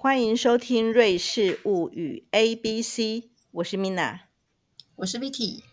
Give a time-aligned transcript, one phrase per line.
[0.00, 3.02] 欢迎收听《瑞士物语 A B C》，
[3.50, 4.20] 我是 Mina，
[4.94, 5.64] 我是 Vicky。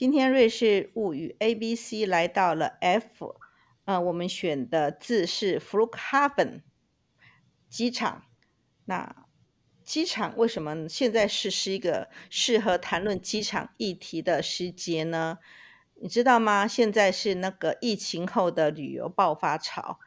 [0.00, 3.38] 今天瑞士物语 A B C 来到了 F，
[3.84, 6.62] 呃，我们选的字是 Flughafen
[7.68, 8.24] 机场。
[8.86, 9.26] 那
[9.84, 15.38] 机场为什么现在是是一个适合谈论机场议题的时节呢？
[15.96, 16.66] 你知道吗？
[16.66, 19.98] 现在是那个疫情后的旅游爆发潮，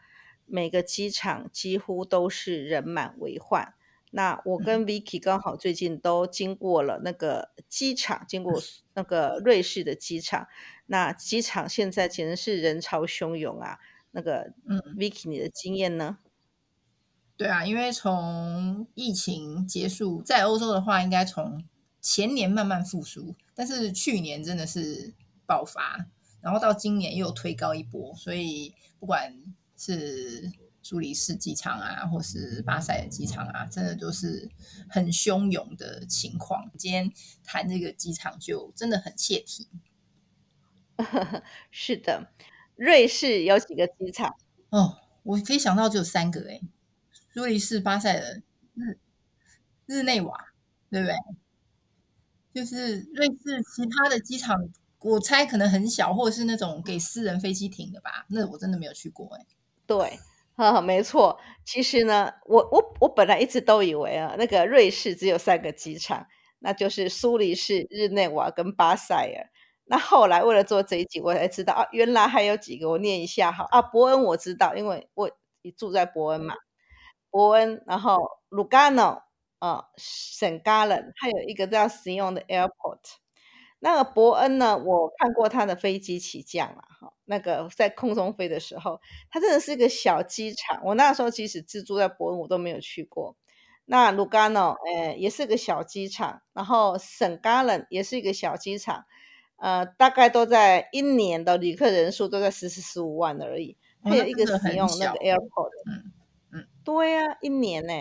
[0.48, 3.76] 每个机场几乎都是人满为患。
[4.16, 8.62] 那我跟 Vicky 刚好最近都经过了那个机场，经过
[8.94, 10.48] 那个瑞士的机场。
[10.86, 13.80] 那机场现在简直是人潮汹涌啊！
[14.12, 16.20] 那个，嗯，Vicky，你的经验呢？
[17.36, 21.64] 对啊，因为从疫情结束，在欧洲的话，应该从
[22.00, 25.16] 前年慢慢复苏，但是去年真的是
[25.48, 26.06] 爆发，
[26.40, 29.34] 然后到今年又推高一波，所以不管
[29.76, 30.52] 是。
[30.84, 34.50] 苏黎世机场啊，或是巴塞的机场啊，真的都是
[34.90, 36.70] 很汹涌的情况。
[36.78, 37.10] 今天
[37.44, 39.70] 谈这个机场就真的很切题。
[41.72, 42.32] 是的，
[42.76, 44.36] 瑞士有几个机场？
[44.70, 46.60] 哦，我可以想到只有三个哎，
[47.34, 48.42] 苏黎世、巴塞的
[48.76, 49.00] 日
[49.86, 50.54] 日内瓦，
[50.92, 51.16] 对不对？
[52.54, 58.26] 就是瑞士其他的机场，我猜可能很小，或者是那种给私人飞机停的吧？
[58.28, 59.46] 那我真的没有去过哎。
[59.88, 60.20] 对。
[60.56, 61.40] 哈，没错。
[61.66, 66.28] 其实呢，我我我本来一直都以为啊，那个瑞士只有三个机场，
[66.60, 69.50] 那就是苏黎世、日内瓦跟巴塞尔。
[69.86, 72.90] 那后来为了做这一集，我才知道啊，原来还有几个。
[72.90, 75.30] 我念一下哈啊，伯恩我知道，因为我
[75.78, 76.56] 住在伯恩嘛。
[77.32, 79.24] 伯恩，然后 Lugano
[79.60, 80.62] 啊，St.
[80.62, 83.00] Gallen，还有一个叫 Sion 的 Airport。
[83.80, 87.13] 那个伯恩呢，我看过他的飞机起降了哈。
[87.26, 90.82] 那个在空中飞的时候，它真的是一个小机场。
[90.84, 93.36] 我那时候即使自住在伯恩，我都没有去过。
[93.86, 96.42] 那卢甘诺，哎，也是个小机场。
[96.54, 99.06] 然后圣加伦也是一个小机场，
[99.58, 103.78] 呃，大概都在一年的旅客人数都在十四十五万而已。
[104.04, 106.12] 它有一个使用那个 airport，嗯
[106.52, 107.94] 嗯，对呀，一年呢。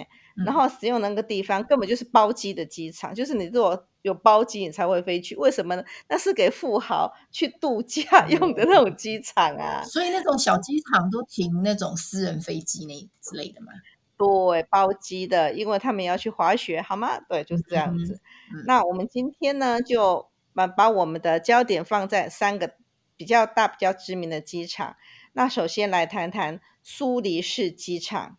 [0.44, 5.36] 然后使用那个地方根本就是包机的机场，就是你如果有包机，你才会飞去。
[5.36, 5.84] 为什么呢？
[6.08, 9.82] 那是给富豪去度假 用的那种机场啊。
[9.84, 13.72] 所以那种小机场都停那种私人飞机那之类的嘛。
[14.16, 17.20] 对，包机的，因为他们要去滑雪，好吗？
[17.28, 18.20] 对，就是这样子。
[18.66, 22.74] 那我们今天呢，就把把我们的焦点放在三个
[23.16, 24.96] 比较大、比较知名的机场。
[25.32, 28.38] 那首先来谈谈苏黎世机场。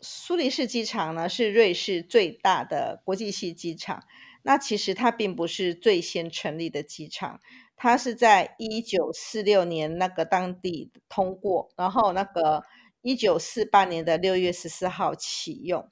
[0.00, 4.04] 苏黎世机场呢是瑞士最大的国际系机场。
[4.42, 7.40] 那其实它并不是最先成立的机场，
[7.74, 12.62] 它是在一九四六年那个当地通过，然后那个
[13.02, 15.88] 一九四八年的六月十四号启用。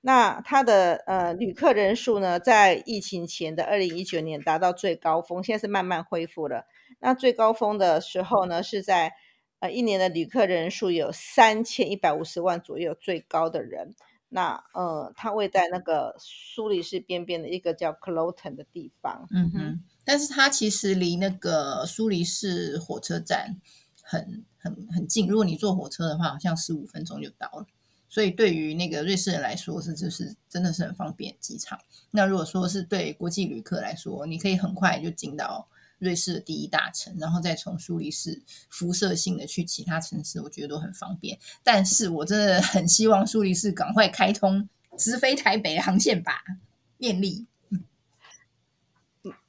[0.00, 6.66] 那它的呃旅客人数呢，在疫情前的二零一九年达到最高峰，现在是慢慢恢复了。
[6.98, 9.12] 那最高峰的时候呢，是在。
[9.62, 13.94] 呃，一年的旅客人数有三千一百五十万左右，最高的人。
[14.28, 19.28] 那呃，他位在那个苏黎世边边的一个叫 Cloton 的地方。
[19.30, 23.60] 嗯哼，但是它其实离那个苏黎世火车站
[24.02, 27.64] 很很很近，如果你坐火车的话，好像十五分钟就到了。
[28.08, 31.78] 所以对于那个瑞士人来说，是就是真的是很方便机场。
[32.10, 35.68] 那如果说是对国际旅客来说，你可以很快就进到。
[36.02, 41.38] 瑞士的第一大城，然后再从苏黎世辐射性的去其他城市，我觉得都很方便。
[41.62, 44.68] 但是我真的很希望苏黎世赶快开通
[44.98, 46.42] 直飞台北的航线吧，
[46.98, 47.46] 便利。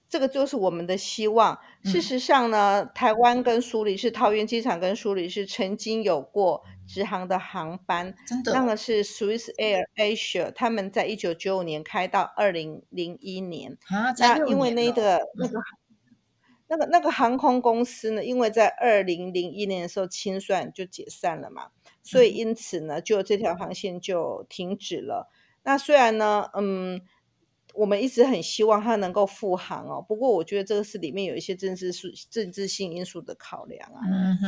[0.07, 1.57] 这个就是我们的希望。
[1.83, 15.59] 事实上呢，台湾跟苏黎世桃园机场跟苏黎世曾经有过直航的航班，真的，那个是 Swiss Air Asia，他们在一九九五年开到二零零一年啊，那因为那个那个。
[16.73, 21.67] 那个那个航空公司呢，因为在二零零一年的时候清算就解散了嘛，
[22.01, 25.29] 所以因此呢，就这条航线就停止了。
[25.61, 26.99] 那虽然呢，嗯，
[27.75, 34.01] 我们一直很希望它能够复航哦，不过我觉得这个是里面有一些政治素政治性因素的考量啊。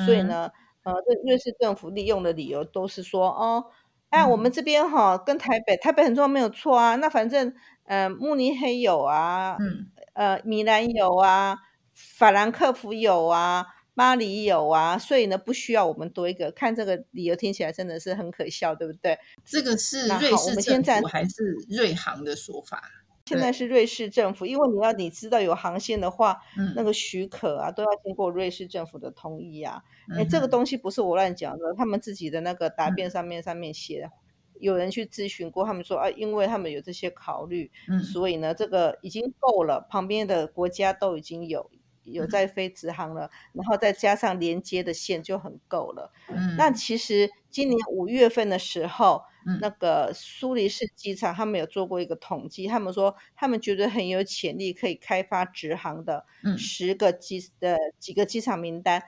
[0.08, 0.50] 所以呢，
[0.82, 3.66] 呃，这瑞士政府利用的理由都是说，哦，
[4.10, 6.96] 哎，我们这边哈跟台北，台北很重要没有错啊。
[6.96, 11.60] 那反正，呃，慕尼黑有啊，嗯呃，米兰有啊。
[11.96, 13.66] 法兰克福有啊，
[13.96, 16.52] 巴黎有啊，所以呢不需要我们多一个。
[16.52, 19.18] 看这个理由听起来真的是很可笑，对不对？
[19.44, 22.84] 这个是瑞士现在政府还是瑞航的说法？
[23.26, 29.82] 现在是瑞士政府，因为你要你知道有航线的话，嗯那个许可啊都要经过瑞士政府的同意啊。
[30.16, 34.12] 哎、嗯这个东西不是我乱讲的，他们自己的那个答嗯辩上面上面写的，
[34.60, 41.72] 有人去咨询过，他们说啊，因为他们有这些考虑，嗯所以呢，这个已经够了，旁边的国家都已经有
[42.06, 46.12] 有嗯在飞直航了，然后再加上连接的线就很够了。
[46.30, 59.04] 嗯，那其实今年五月份的时候，嗯那个苏黎世机场他们有做过一个统计，他们说他们觉得很有潜力可以开发直航的嗯十个机的几个机场名单，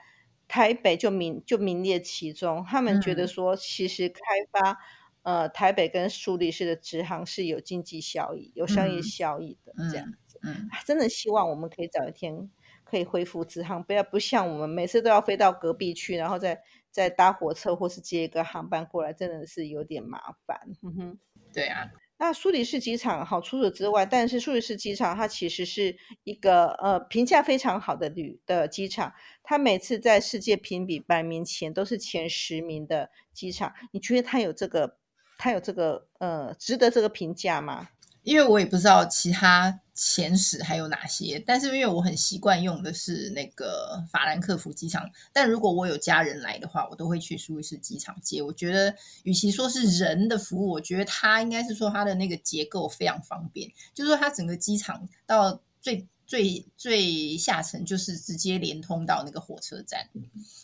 [0.46, 2.64] 台北就名就名列其中。
[2.68, 4.78] 他们觉得嗯说，其实开发
[5.22, 10.38] 呃台北跟苏黎世的直航是有经济效益、有商业嗯效益的这样嗯子。
[10.42, 12.48] 嗯啊真的希望我们可以早一天
[12.88, 20.60] 可以恢复直航，不要不像我们每次都要飞到隔壁去，然后再再搭火车或是接一个航班过来，真的是有点麻烦。
[20.82, 21.18] 嗯哼。
[21.50, 21.88] 对啊，
[22.18, 33.72] 那苏黎世机场好，除此之外，但是苏黎世机场它其实是一个呃评价非常好的旅的机场，它每次在世界评比排名前都是前十名的机场。
[33.92, 34.98] 你觉得它有这个
[35.38, 37.88] 它有这个呃值得这个评价吗？
[38.28, 48.42] 因为我也不知道其他前十还有哪些，但是因为我很习惯用的是那个法兰克福机场，但如果我有家人来的话，我都会去苏黎世机场接。
[48.42, 60.06] 我觉得，与其说是人的服务，我觉得它应该是说它的那个结构非常方便，就是说它整个机场到最最最下层就是直接连通到那个火车站，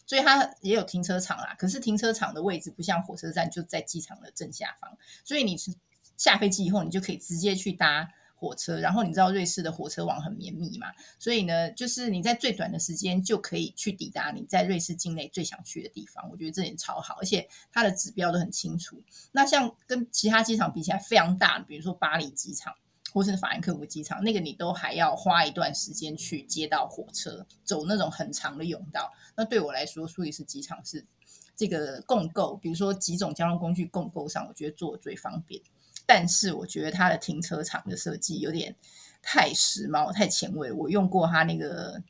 [0.07, 1.57] 所以它也有停车场啦。
[1.59, 5.73] 可是停车场的位置不像火车站就在机场的正下方，所以你是
[6.17, 8.79] 下飞机以后，你就可以直接去搭火车。
[8.79, 10.89] 然后你知道瑞士的火车网很绵密嘛，
[11.19, 16.29] 所以呢，就是你在最短的时间就可以去抵达你在瑞士境内最想去的地方。
[16.31, 19.03] 我觉得这点超好，而且它的指标都很清楚。
[19.33, 22.75] 那像跟其他机场比起来非常大，比如说巴黎机场。
[23.13, 29.13] 或是法兰克福机场，那个你都还要花一段时间去接到火车，走那种很长的甬道。
[29.37, 31.07] 那对我来说，苏黎世机场是
[31.55, 35.63] 这个共构，比如说几种交通工具共构上，我觉得做的最方便。
[36.07, 38.75] 但是我觉得它的停车场的设计有点
[39.23, 40.71] 太时髦、太前卫。
[40.71, 42.03] 我用过它那个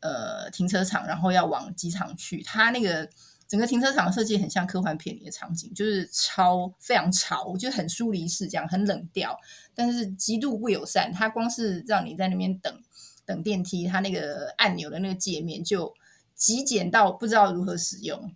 [0.00, 3.08] 呃停车场，然后要往机场去，它那个
[3.46, 9.38] 整个停车场的设计很像科幻片里的场景，就是超非常潮，我觉得很疏离式，这样很冷调，
[9.74, 11.12] 但是极度不友善。
[11.12, 12.82] 它光是让你在那边等
[13.26, 15.94] 等电梯，它那个按钮的那个界面就
[16.34, 18.34] 极简到不知道如何使用。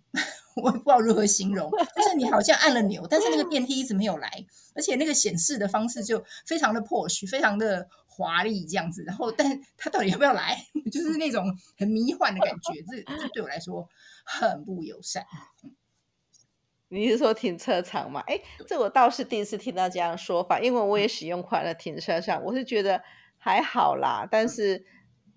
[0.61, 4.29] 我也不知道如何形容， 就是你好像按了钮，但是那个电梯一直没有来，
[4.75, 9.03] 而且那个显示的方式就非常的 posh，非常的华丽这样子。
[9.03, 10.57] 然后，但它到底要不要来，
[10.91, 11.45] 就是那种
[11.77, 13.87] 很迷幻的感觉，这这对我来说
[14.25, 15.25] 很不友善。
[16.91, 18.23] 你是说停车场吗？
[18.25, 22.99] 哎，这我倒是第一次听到这样说法，因为我也使用快乐停车场，我是觉得
[23.37, 24.83] 还好啦，但是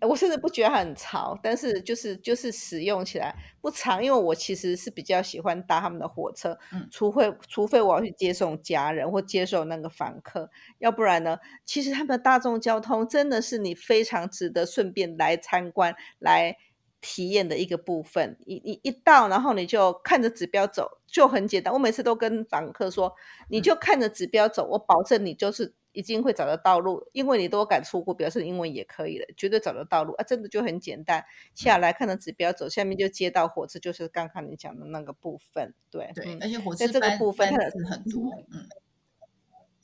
[0.09, 16.57] 我甚至不觉得它很潮，但是就是就是使用起来不长，因为我其实是比较喜欢搭他们的火车，嗯除非除非我要去接送家人或接送那个访客，要不然呢，其实他们的大众交通真的是你非常值得顺便来参观来。
[17.05, 21.75] 体验的一个部分，你你一到，然后你就看着指标走，就很简单。
[21.75, 23.13] 我每次都跟访客说，
[23.49, 30.25] 你就看着指标走，我保证你就是一定会找到道路，因为你都敢出国，表示英文也可以了，绝对找到道路啊！
[30.25, 37.59] 真的就很简单，下来看着指标走，下面就接到火车，就是刚刚你讲的那个部分，对对，嗯而且火在这个部分它
[37.89, 38.69] 很多，嗯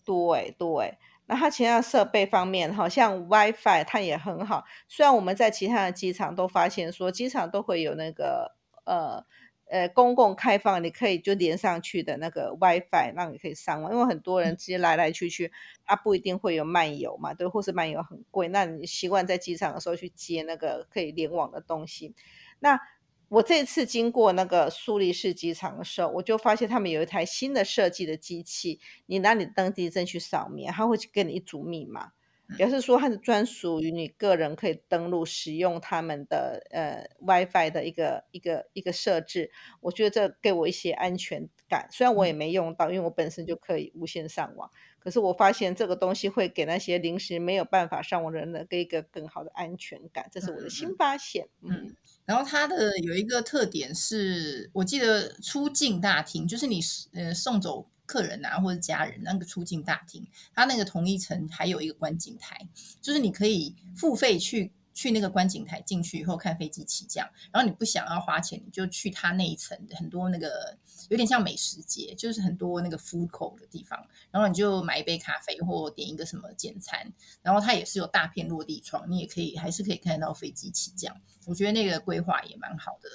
[0.04, 4.64] 对对，那它其他的设备方面，好像 WiFi 它也很好。
[4.88, 9.22] 虽然我们在其他的机场都发现说，机场都会有那个呃
[9.70, 13.92] 呃公共开放，你可以就连上去的那个 WiFi，让你可以上网。
[13.92, 15.52] 因为很多人直接来来去去，
[15.84, 22.14] 他不一定会有漫游嘛，对，或是漫游很贵，那你习惯在机场的时候去接那个可以联网的东西。
[22.60, 22.80] 那
[23.28, 32.12] 我这次经过那个苏黎世机场的时候，我就发现他们有一台新的设计的机器，你拿你登记证去扫描，它会给你一组密码，
[32.56, 39.50] 表示说它是专属于你个人可以登录使用他们的呃 WiFi 的一个一个一个设置。
[39.80, 51.48] 我觉得这给我一些安全感，虽然我也没用到，因为我本身就可以无线上网，可是我发现这个东西会给那些临时没有办法上网的人呢，给一个更好的安全感，这是我的新发现。
[51.62, 56.80] 嗯嗯，然后它的有一个特点是，我记得出境大厅，就是你
[57.12, 62.66] 呃送走客人啊或者家人那个出境大厅，它那个同一层还有一个观景台，
[63.02, 70.74] 就是你可以付费去去那个观景台进去以后看飞机起降，然后你不想要花钱，你就去它那一层很多那个
[71.10, 77.12] 有点像美食街，就是很多那个 food court 的地方，然后你就买一杯咖啡或点一个什么简餐，
[77.42, 81.14] 然后它也是有大片落地窗，你也可以还是可以看得到飞机起降。
[81.46, 83.08] 我觉得那个规划也蛮好的。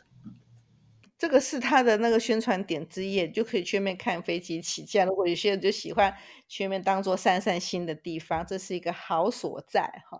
[1.24, 5.08] 这个是他的那个宣传点之一，就可以去那边看飞机起降。
[5.08, 6.14] 如果有些人就喜欢
[6.50, 10.20] 去那边当做散散心的地方，这是一个好所在哈。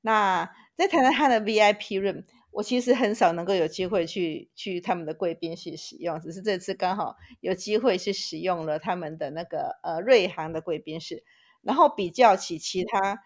[0.00, 11.22] 那再谈谈他的 VIP room，我其实很少能够有机会去去他们的贵宾室使用，只是这次刚好有机会去使用了他们的那个呃瑞航的贵宾室，
[11.62, 13.22] 然后比较起其他。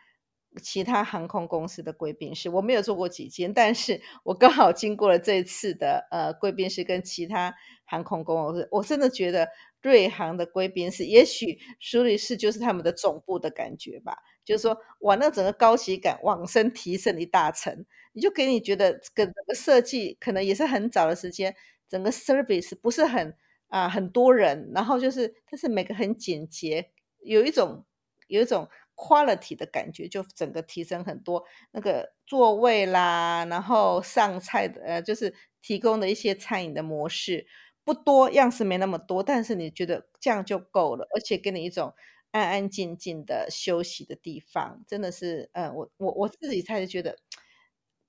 [0.62, 9.48] 其他航空公司的贵宾室，我没有做过几间，但是 我刚好经过了这次的呃贵宾室跟其他航空公司，我真的觉得
[9.82, 21.54] 瑞航的贵宾室，也许苏黎世就是他们的总部的感觉吧，就是说哇，那整个高级感往升提升一大层，你就给你觉得整个设计可能也是很早的时间，
[21.88, 23.36] 整个 service 不是很
[23.68, 26.90] 啊很多人，然后就是但是每个很简洁，
[27.22, 27.84] 有一种
[28.28, 28.68] 有一种。
[28.96, 37.46] Quality 的感觉就整个提升很多，那个座位啦，然后上菜的呃，就是提供的一些餐饮的模式
[37.84, 41.94] 不多，样式没那么多，但是你觉得这样就够了，而且给你一种
[42.30, 47.16] 安安静静的休息的地方，真的是，嗯，我我我自己才是觉得，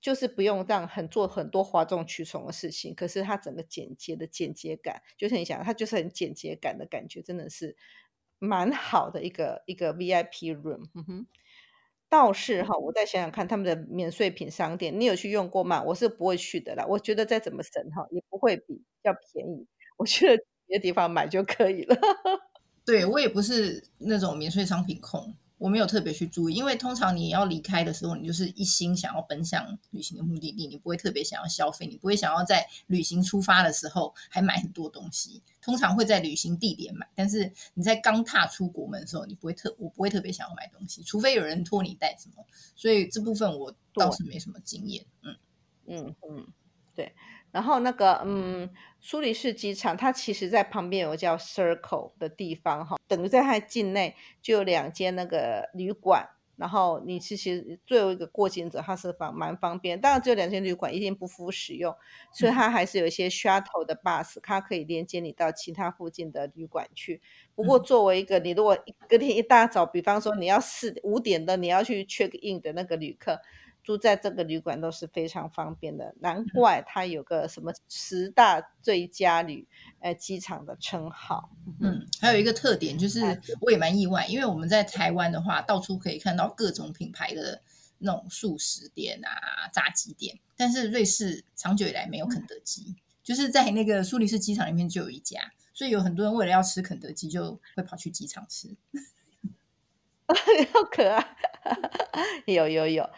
[0.00, 7.76] 就是不用让很做很多哗众取宠的事情，可是它整个简洁的简洁感，就是你想，它就是很简洁感的感觉，真的是。
[8.38, 11.26] 蛮好的一个一个 VIP room，嗯哼，
[12.08, 15.82] 倒是哈，我再想想看他们的免税品商店，你有去用过吗？
[15.82, 19.66] 我是不会去的啦，我觉得再怎么省哈，也不会比较便宜，
[19.96, 21.96] 我去了别的地方买就可以了。
[22.84, 25.34] 对我也不是那种免税商品控。
[25.58, 35.42] 我没有特别去注意，因为通常你要离开的时候，你就是一心想要奔向旅行的目的地，你不会特别想要消费，你不会想要在旅行出发的时候还买很多东西。
[35.62, 42.44] 通常会在旅行地点买，但是你在刚踏出国门的时候，你不会特我不会特别想要买东西，除非有人托你带什么。
[42.74, 45.04] 所以这部分我倒是没什么经验。
[45.22, 45.36] 嗯
[45.86, 46.46] 嗯嗯，
[46.94, 47.12] 对。
[47.50, 48.68] 然后那个，嗯，
[49.08, 56.28] 苏黎世机场，它其实在旁边有个叫 Circle 的地方，哈，等于在它境内就有两间那个旅馆。
[56.56, 60.00] 然后你其实作为一个过境者，它是方蛮方便。
[60.00, 61.94] 当然，只有两间旅馆一定不敷使用，
[62.32, 67.22] 所以它还是有一些 shuttle 的 bus，它可以连接你到其他附近的旅馆去。
[67.54, 68.76] 不过，作为一个你如果
[69.08, 73.38] 隔天一大早，比方说你要四五点的你要去 check in 的那个旅客。
[73.86, 79.64] 住在这个旅馆都是非常方便的，难怪它有个什么十大最佳旅，
[80.00, 81.48] 呃，机场的称号。
[81.80, 83.20] 嗯，还有一个特点就是，
[83.60, 87.62] 我也蛮意外，因为我们在台湾的话，到处可以看到各种品牌的
[87.98, 98.76] 那种素食店啊、炸鸡店，但是瑞士长久以来没有肯德基，就是在那个苏黎世机场里面就有一家，所以有很多人为了要吃肯德基，就会跑去机场吃。
[100.26, 101.36] 好可爱，
[102.46, 103.08] 有 有有，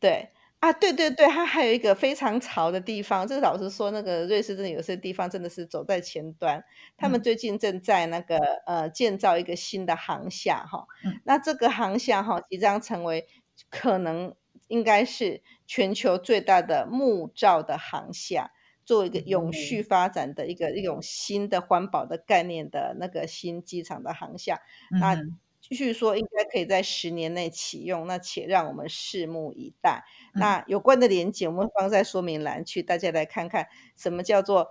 [0.00, 0.30] 对
[0.60, 3.26] 啊，对对对，它还有一个非常潮的地方。
[3.26, 6.62] 这个老实说，那个瑞士真的有些地方真的是走在前端。
[6.96, 10.86] 他们最近正在那个呃建造一个新的航厦哈，
[11.24, 13.26] 那这个航厦哈即将成为
[13.70, 14.34] 可能
[14.68, 18.52] 应该是全球最大的木造的航厦，
[18.84, 24.60] 做一个永续发展的一个一种新的环保的概念的那个新机场的航厦，
[25.00, 25.16] 那。
[25.72, 30.04] 继续说，应该可以在十年内启用，那且让我们拭目以待。
[30.34, 34.68] 那有关的连接我们放在说明栏去，大家来看看什么叫做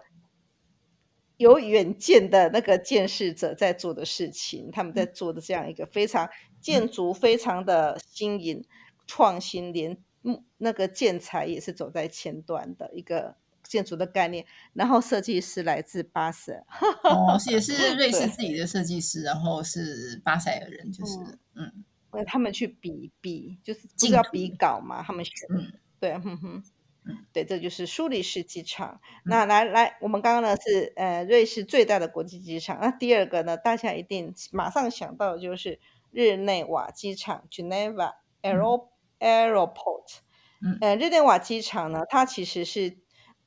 [1.38, 6.30] 有远见的那个建设者在做的事情，他们在做的这样一个非常
[6.60, 8.64] 建筑非常的新颖
[9.08, 9.98] 创新，连
[10.58, 13.41] 那个建材也是走在前端的一个。
[13.72, 16.62] 建筑的概念，然后设计师来自巴塞，
[17.06, 21.14] 哦， 也是瑞士自己的设计师，然后是巴塞尔人，就是。
[21.56, 21.86] 嗯，
[22.26, 25.34] 他们去比比，就是不是要比稿嘛，他们选，
[26.02, 26.38] 对，哼。
[26.38, 26.62] 哼，
[27.32, 29.00] 对，这就是苏黎世机场。
[29.24, 35.80] 那来来，我们刚刚呢是呃瑞士最大的国际机场，那第二个呢，大家一定马上想到的就是
[36.12, 40.20] 日内瓦机场 （Geneva Aeroport）。
[40.62, 42.98] 嗯，呃，日内瓦机场呢，它其实是。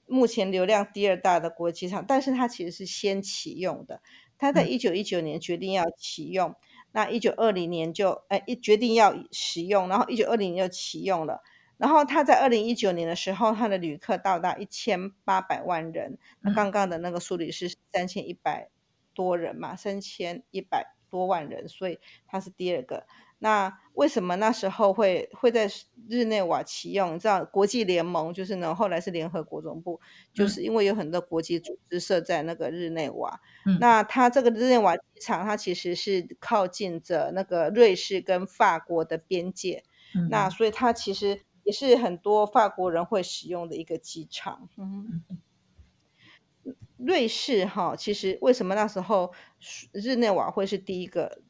[0.06, 4.00] 目前流量第二大的国际机场，但是它其实是先启用的。
[4.36, 6.54] 它在一九一九年决定要启用，
[6.92, 11.42] 那一九二零年就哎一决定要使用，然后一九二零年就启用了。
[11.76, 16.18] 然后它在二零一九年的时候，它的旅客到达一千八百万人。
[16.40, 18.68] 那刚刚的那个数理是三千一百
[19.14, 23.06] 多人嘛，三千一百多万人，所以它是第二个。
[23.38, 25.68] 那为什么那时候会会在
[26.08, 27.14] 日内瓦启用？
[27.14, 30.00] 你知道国际联盟就是呢，后来是联合国总部，
[30.32, 33.40] 就是因为有很多国际组织设在那个日内瓦。
[33.66, 39.84] 嗯那它这个日内瓦机场，它其实是靠近着那个瑞士跟法国的边界，
[40.14, 44.68] 嗯那所以它其实也是很多法国人会使用的一个机场。
[44.76, 45.22] 嗯。
[46.96, 49.34] 瑞士哈，其实为什么那时候
[49.92, 51.42] 日内瓦会是第一个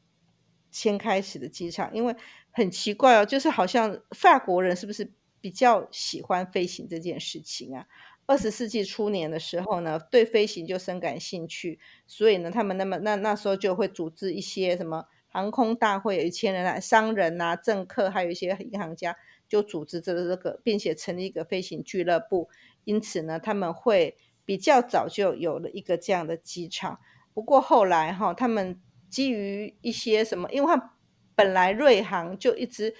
[0.69, 1.93] 先开始的机场？
[1.95, 2.13] 因为
[2.55, 7.85] 很奇怪哦，就是好像法国人是不是比较喜欢飞行这件事情啊？
[8.25, 19.15] 二十世纪初年的时候呢，对飞行就深感兴趣，所以呢，他们那么那那时候就会组织一些什么航空大会，有一千人来，商人啊、政客，还有一些银行家，
[19.47, 22.49] 就组织这个这个，并且成立一个飞行俱乐部。
[22.85, 24.17] 因此呢，他们会。
[24.47, 26.99] 比较早就有了一个这样的机场，
[27.33, 30.93] 不过后来哈，他们基于一些什么，因为他
[31.35, 32.95] 本来瑞航就一直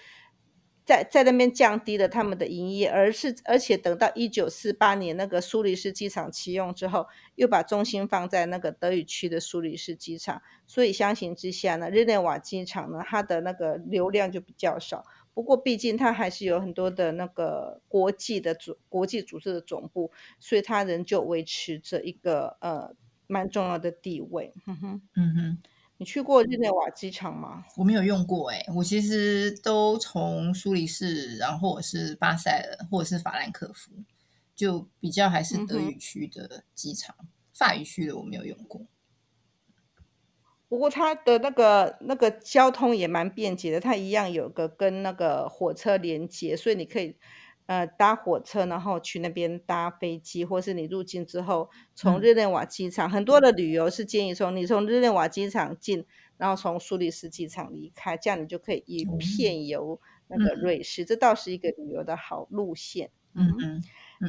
[0.86, 15.06] 在在那边降低了他们的营业，而是而且等到一九四八年那个苏黎世机场启用之后，又把中心放在那个德语区的苏黎世机场，所以相形之下呢，日内瓦机场呢，它的那个流量就比较少。
[15.34, 22.96] 不过，毕竟它还是有很多的那个国际的组、国际组织的总部，所以它仍旧维持着一个呃
[23.28, 24.54] 蛮重要的地位。
[24.66, 25.58] 哼哼，嗯哼，
[25.98, 27.64] 你去过日内瓦机场吗？
[27.78, 33.92] 我没有用过哎、我其实都从苏黎世，然后或者是巴塞尔，或者是法兰克福，
[34.54, 37.16] 就比较还是德语区的机场，
[37.54, 38.82] 法语区的我没有用过。
[40.68, 47.16] 不过它的那个那个交通也蛮便捷的，它一样有个跟那个火车连接，所以你可以
[47.66, 56.06] 呃搭火车，然后去那边搭飞机，或是你入境之后从日内瓦机场，很多的旅游是建议从你从日内瓦机场进，
[56.38, 63.10] 然后从苏黎世机场离开，这样你就可以一片游那个瑞士，这倒是一个旅游的好路线。
[63.34, 63.82] 嗯嗯，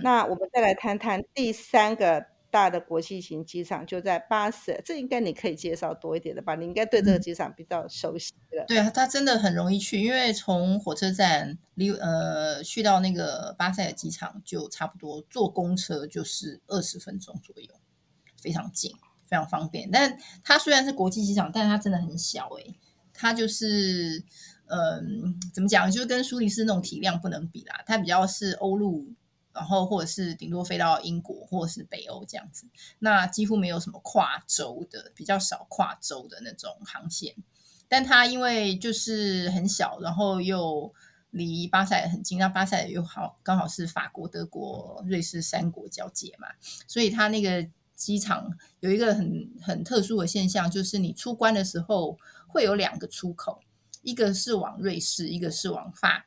[0.02, 2.26] 那我们再来谈谈第三个
[2.56, 6.54] 大的国际型机场，就在巴塞，这应该你可以介绍多一点的吧？
[6.54, 8.64] 你应该对这个机场比较熟悉的。
[8.66, 17.74] 对啊，它真的很容易去，因为从火车站离呃去到那个巴塞的机场就差不多坐公车就是二十分钟左右，
[18.40, 18.90] 非常近，
[19.26, 19.90] 非常方便。
[19.90, 22.74] 但它虽然是国际机场，但是它真的很小诶、
[23.12, 24.24] 它就是
[24.68, 29.12] 嗯、怎么讲，就是跟苏黎世那种体量不能比啦，它比较是欧陆。
[29.56, 32.66] 然后或者是顶多飞到英国或者是北欧这样子，
[32.98, 37.34] 那几乎没有什么跨洲的，比较少跨洲的那种航线。
[37.88, 40.92] 但它因为就是很小，然后又
[41.30, 46.48] 离巴塞很近，那巴塞又好刚好是法国、德国、瑞士三国交界嘛，
[46.86, 53.60] 所以它那个机场有一个很很特殊的现象，就是你出关的时候会有两个出口，
[54.02, 56.25] 一个是往瑞士，一个是往法。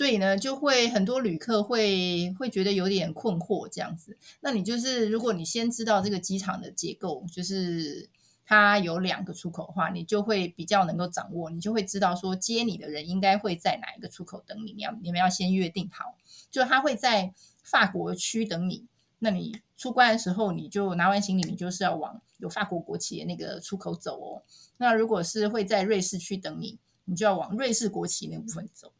[0.00, 4.16] 所以呢，就会很多旅客会会觉得有点困惑这样子。
[4.40, 8.08] 那你就是，如果你先知道这个机场的结构，就是
[8.46, 16.16] 它有两个出口的话，你就会比较能够掌握，你就会知道说接你的人应该会在哪一个出口等你，你要你们要先约定好，
[16.50, 18.86] 就他会在法国区等你。
[19.18, 24.42] 那你出关的时候，你就拿完行李，你就是要往有法国国旗的那个出口走哦。
[24.78, 28.90] 那如果是会在瑞士区等你，你就要往瑞士国旗那部分走。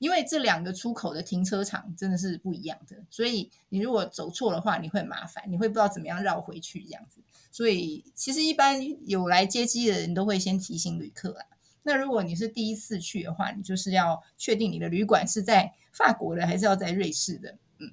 [0.00, 7.20] 因为这两个出口的停车场真的是不一样的，所以你如果走错的话，你会麻烦，你会不知道怎么样绕回去这样子。
[7.52, 11.44] 所以其实一般有来接机的人都会先提醒旅客啦。
[11.82, 17.58] 那如果你是第一次去的话，你就是要确定你的旅馆是在法国的还是要在瑞士的。
[17.78, 17.92] 嗯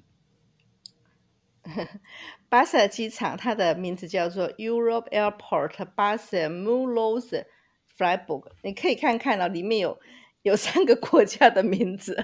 [2.48, 7.44] 巴塞尔机场它的名字叫做 Europe Airport 巴塞尔 Mulhouse
[7.94, 10.00] Freiburg，你可以看看哦，里面有
[10.42, 12.16] 有三个国家的名字，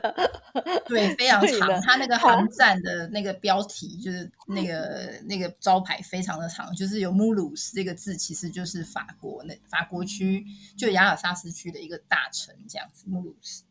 [0.87, 1.81] 对，非常长。
[1.83, 10.45] 它那个航站的那个标题就是那个那个招牌非常的长，就是有穆鲁斯这个字，其实就是法国那法国区
[10.79, 13.05] 就雅尔萨斯区的一个大城这样子。
[13.09, 13.65] 穆鲁斯，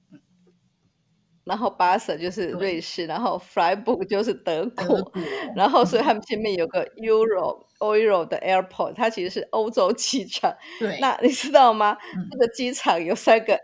[1.45, 5.21] 然后巴塞就是瑞士，然后 Freiburg 就是德德国，国，
[5.55, 10.55] 然后所以他们前面有个 Euro Euro 的 Airport，它其实是欧洲机场。
[10.79, 11.97] 对，那你知道吗？
[12.15, 13.57] 嗯这个机场有三个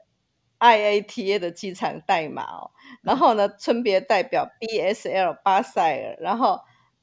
[0.60, 6.60] IATA 的机场代码哦，然后呢，分别代表 BSL 巴塞尔，然后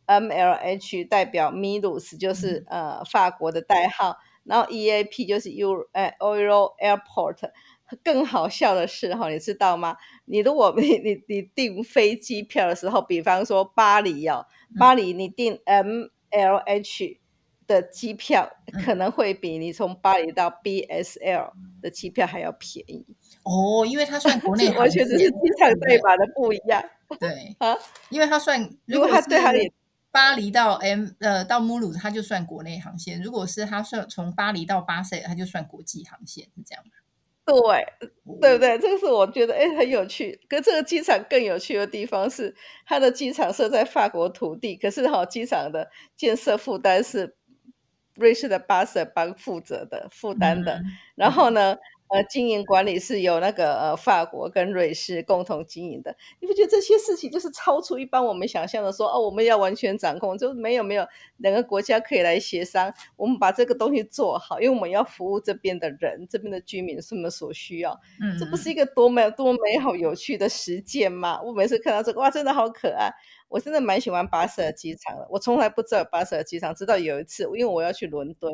[0.06, 7.50] MLH 代表 Mulhouse，就是呃法国的代号，然后 EAP 就是 Euro 呃 Euro Airport。
[8.02, 9.96] 更好笑的是哈，你知道吗？
[10.24, 14.44] 你如果你你你订飞机票的时候，比方说巴黎哦，
[14.76, 17.18] 巴黎你订 MLH
[17.66, 21.50] 的机票嗯可能会比你从巴黎到 BSL
[21.82, 23.04] 的机票还要便宜，
[23.44, 25.68] 哦，因为它算国 内完全只是，机场？
[25.80, 26.82] 代码的不一样
[27.20, 27.76] 对， 啊。
[28.10, 29.70] 因为它算如果果他对他也
[30.10, 36.92] 巴黎到 M 呃到穆鲁，它就算国内航线；如果是它算从巴黎到巴塞尔，它就算国际航线，是这样吗？
[37.44, 38.78] 对哦对不对？
[38.78, 40.40] 这个是我觉得哎很有趣。
[40.48, 42.54] 可这个机场更有趣的地方是，
[42.86, 47.36] 它的机场设在法国土地，可是哈、机场的建设负担是
[48.16, 50.76] 瑞士的巴塞尔邦负责的负担的。
[50.78, 50.84] 嗯
[51.16, 51.76] 然后呢，
[52.08, 56.16] 呃，经营管理是由那个呃法国跟瑞士共同经营的。
[56.40, 61.06] 你不觉得这些事情就是超出一般我们想象的说，哦，我们要完全掌控，就没有没有
[61.38, 67.98] 两个国家可以来协商，我们把这个东西做好，因为我们要服务这边的人，这边的居民是我们所需要。
[68.20, 71.42] 嗯，这不是一个多美多美好有趣的实践吗？
[71.42, 73.10] 我每次看到这个，哇，真的好可爱！
[73.48, 78.52] 我真的蛮喜欢巴塞尔机场的，我从来不知道巴塞尔机场，直到有一次，因为我要去伦敦，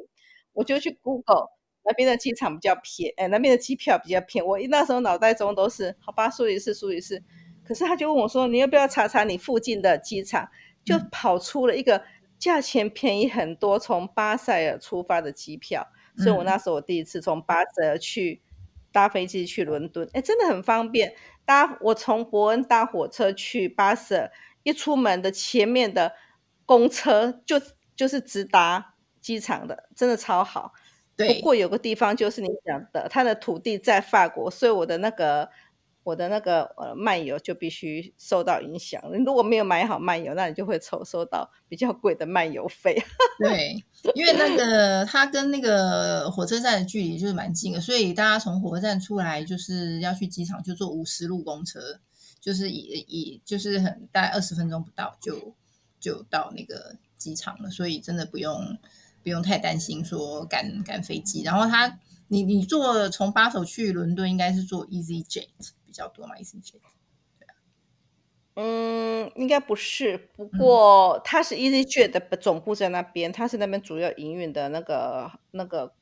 [0.52, 1.48] 我就去 Google
[1.84, 4.46] 那边的机场比较便，哎，那边的机票比较便宜。
[4.46, 7.22] 我一那时候脑袋中都是好吧，苏黎世，苏黎世。
[7.64, 10.48] 可是他就问我说，你要不要查查你附近的机场？
[10.84, 12.02] 就嗯跑出了一个
[12.38, 15.86] 价钱便宜很多，从巴塞尔出发的机票。
[16.18, 18.42] 所以我嗯那时候我第一次从巴塞尔去
[18.90, 21.14] 搭飞机去伦敦，哎，真的很方便。
[21.44, 24.32] 搭我从伯恩搭火车去巴塞尔，
[24.64, 26.12] 一出门的前面的
[26.66, 27.60] 公车就
[27.94, 30.72] 就是直达机场的，真的超好。
[31.16, 35.48] 不对，过有个地方就是你讲的，它的土地在法国，所以我的那个
[36.04, 39.00] 我的那个呃漫游就必须受到影响。
[39.12, 43.00] 你如果没有买好漫游，那你就会抽收到比较贵的漫游费。
[43.38, 52.00] 对，因为那个它跟那个火车站的距离就是蛮近的，所以大家从火车站出来就是要去机场，就坐五十路公车，
[52.40, 55.54] 就是以以就是很大概二十分钟不到就
[56.00, 58.76] 就到那个机场了，所以真的不用
[59.22, 61.42] 不用太担心说赶赶飞机。
[61.42, 65.48] 然后他你你坐从巴首去伦敦应该是坐 EasyJet
[65.84, 66.80] 比较多嘛，EasyJet
[67.38, 67.54] 对啊。
[68.54, 75.92] 嗯，应该不是，不嗯过它是 EasyJet 的总部在那边，它是那边主要营运的那个那个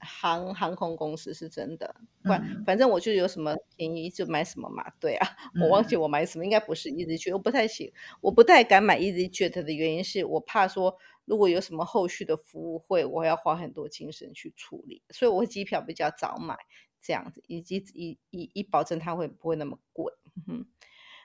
[0.00, 1.94] 航航空公司是真的。
[2.24, 5.28] 反嗯反正我就有什么便宜就买什么嘛，对啊，
[5.62, 16.56] 我忘记我买什么，应该不是 EasyJet，我不太喜，我不太敢买 EasyJet 的原因是我怕说如果有什么后续的服务会，我要花很多精神去处理，所以我会机票比较早买
[17.00, 20.12] 这样子，以及以以以保证它会不会那么贵。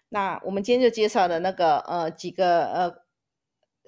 [0.10, 3.03] 那我们今天就介绍了那个呃几个呃，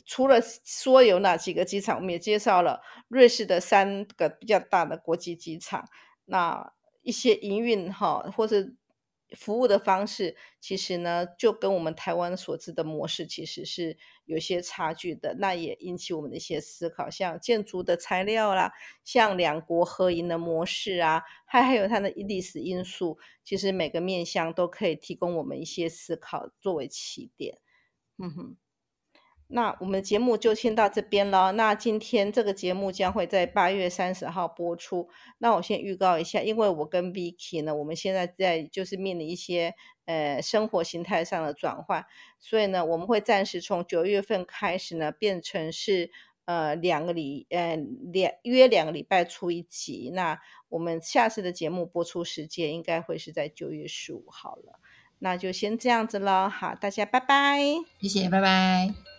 [0.06, 5.88] 除了说有哪几个机场，我们也介绍了瑞士的三个比较大的国际机场。
[6.26, 8.76] 那一些营运哈，或是
[9.38, 15.36] 服务的方式，其实呢，就跟我们台湾所知的模式其实是有些差距的。
[15.40, 18.72] 那也引起我们的一些思考，像建筑的材料啦，
[19.04, 27.60] 像两国合营的模式啊，还还有它的历史因素，其实每个面向都可以提供我们一些思考作为起点。
[28.18, 28.58] 嗯哼。
[29.48, 31.52] 那我们节目就先到这边了。
[31.52, 35.08] 那今天这个节目将会在八月三十号播出。
[35.38, 42.06] 那我先预告一下，因为我跟 Vicky 呢，我们现在在就是面临一些呃生活形态上的转换，
[42.40, 46.10] 所以呢，我们会暂时从九月份开始呢，变成是
[46.46, 47.76] 呃两个礼呃
[48.12, 50.12] 两约两个礼拜出一集。
[50.16, 54.80] 那我们下次的节目播出时间应该会是在九月十五号了。
[55.20, 57.60] 那就先这样子了，好，大家拜拜。
[58.02, 59.15] 谢谢，拜拜。